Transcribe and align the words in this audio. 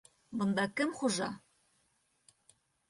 Бында 0.43 0.65
кем 0.81 0.95
хужа?! 1.01 1.31